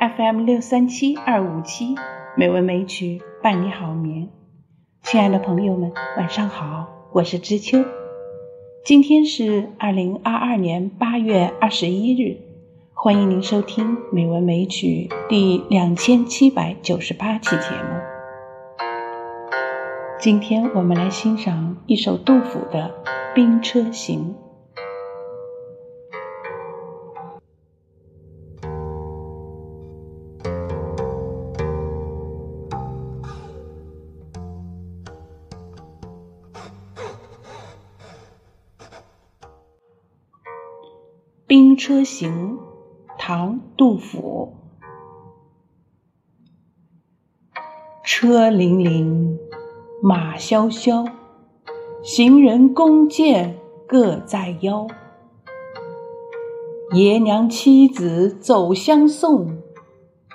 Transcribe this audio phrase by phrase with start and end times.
[0.00, 1.94] FM 六三七二五七，
[2.34, 4.30] 美文美曲伴你好眠。
[5.02, 7.84] 亲爱的朋友们，晚上好，我是知秋。
[8.82, 12.38] 今天是二零二二年八月二十一日，
[12.94, 18.00] 欢迎您收听《美文美曲》第两千七百九十八期节目。
[20.18, 22.94] 今天我们来欣赏一首杜甫的
[23.34, 24.20] 《兵车行》。
[41.50, 42.58] 《兵车行》
[43.18, 44.54] 唐·杜甫。
[48.04, 49.36] 车辚辚，
[50.00, 51.04] 马萧萧，
[52.04, 54.86] 行人弓箭各在腰。
[56.92, 59.58] 爷娘妻子走相送，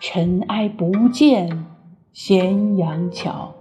[0.00, 1.66] 尘埃不见
[2.14, 3.52] 咸阳桥。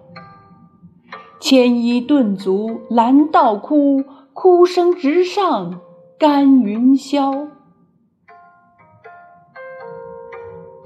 [1.42, 5.82] 牵衣顿足拦道哭，哭声直上。
[6.22, 7.48] 干云霄，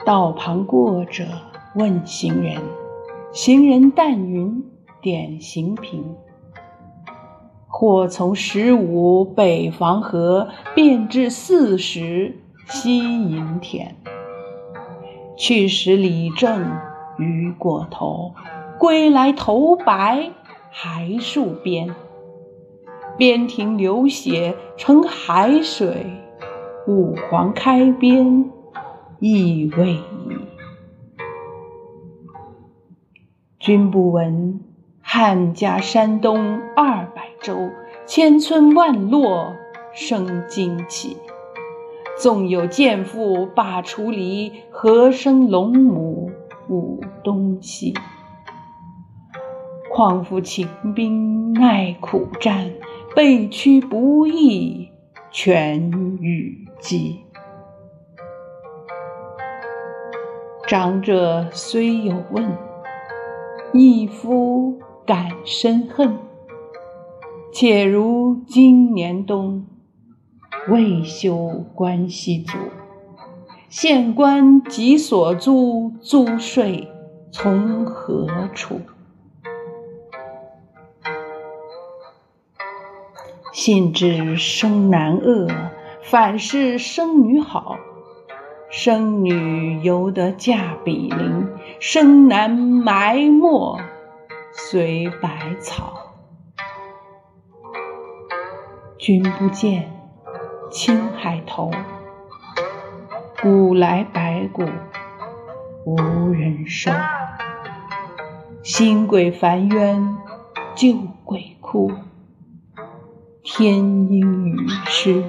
[0.05, 1.25] 道旁过者
[1.75, 2.61] 问行人，
[3.33, 4.63] 行人但云
[5.02, 6.06] 点行频。
[7.67, 13.97] 或从十五北防河，便至四十西营田。
[15.38, 16.80] 去时李正
[17.17, 18.33] 余过头，
[18.80, 20.31] 归来头白
[20.72, 21.94] 还戍边。
[23.18, 26.06] 边庭流血成海水，
[26.86, 28.52] 五皇开边
[29.20, 30.02] 意未已。
[33.58, 34.60] 君不闻，
[35.02, 37.70] 汉家山东二百州，
[38.06, 39.54] 千村万落
[39.94, 41.16] 生旌旗。
[42.18, 46.31] 纵有剑妇把锄犁，何生龙母
[46.68, 47.94] 舞东西？
[49.90, 52.70] 况复秦兵耐苦战。
[53.16, 54.90] 被驱不易，
[55.31, 55.90] 全
[56.20, 57.22] 与鸡。
[60.68, 62.58] 长者虽有问，
[63.72, 66.18] 一夫敢深恨。
[67.54, 69.66] 且如今年冬，
[70.68, 72.58] 未休关西卒。
[73.70, 76.90] 县官急所租，租税
[77.31, 78.81] 从何处？
[83.56, 85.48] 信知生男恶，
[86.04, 87.78] 反是生女好。
[88.70, 91.48] 生女犹得嫁比邻，
[91.80, 93.80] 生男埋没
[94.52, 95.94] 随百草。
[98.98, 99.90] 君不见，
[100.70, 101.72] 青海头，
[103.42, 104.66] 古来白骨
[105.86, 105.96] 无
[106.34, 106.92] 人收。
[108.64, 110.18] 新鬼烦冤，
[110.76, 111.90] 旧鬼哭。
[113.47, 113.75] 天
[114.11, 115.23] 阴雨湿，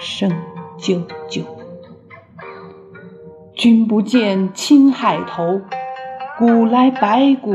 [0.00, 0.30] 声
[0.78, 1.44] 啾啾。
[3.54, 5.60] 君不见青海头，
[6.38, 7.52] 古来白骨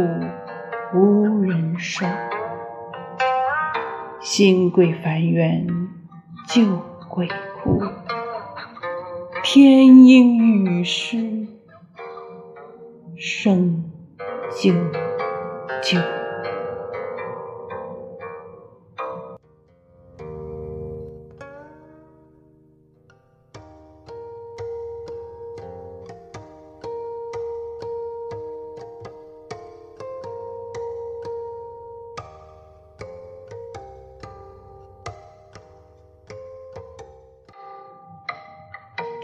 [0.93, 2.05] 无人收。
[4.21, 5.67] 新鬼烦冤，
[6.47, 6.79] 旧
[7.09, 7.27] 鬼
[7.63, 7.81] 哭。
[9.41, 11.47] 天阴雨湿，
[13.17, 13.83] 声
[14.51, 14.71] 啾
[15.81, 16.20] 啾。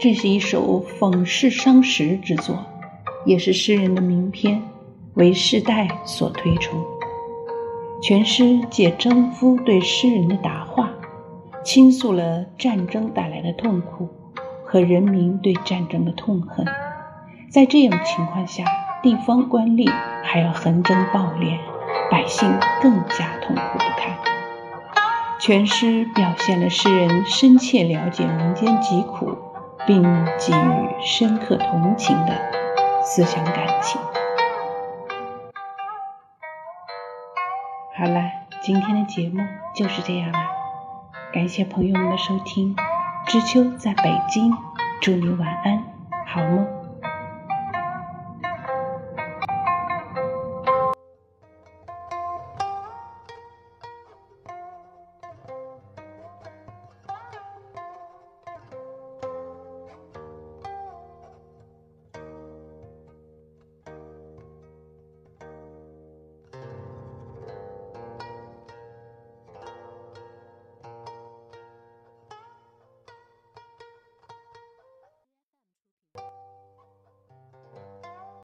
[0.00, 2.64] 这是一首讽世伤时之作，
[3.26, 4.62] 也是诗人的名篇，
[5.14, 6.80] 为世代所推崇。
[8.00, 10.90] 全诗借征夫对诗人的答话，
[11.64, 14.08] 倾诉了战争带来的痛苦
[14.64, 16.64] 和人民对战争的痛恨。
[17.50, 18.62] 在这样情况下，
[19.02, 19.90] 地方官吏
[20.22, 21.58] 还要横征暴敛，
[22.08, 22.48] 百姓
[22.80, 24.16] 更加痛苦不堪。
[25.40, 29.36] 全诗表现了诗人深切了解民间疾苦。
[29.88, 32.34] 并给予深刻同情的
[33.02, 33.98] 思想感情。
[37.96, 38.30] 好了，
[38.60, 39.42] 今天的节目
[39.74, 40.38] 就是这样了，
[41.32, 42.76] 感谢朋友们的收听。
[43.26, 44.52] 知秋在北京，
[45.00, 45.82] 祝你晚安，
[46.26, 46.77] 好梦。